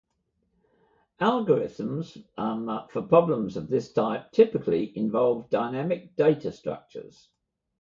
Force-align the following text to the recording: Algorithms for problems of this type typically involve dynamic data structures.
Algorithms 1.19 2.89
for 2.89 3.01
problems 3.03 3.55
of 3.55 3.67
this 3.69 3.93
type 3.93 4.31
typically 4.31 4.97
involve 4.97 5.47
dynamic 5.51 6.15
data 6.15 6.51
structures. 6.51 7.29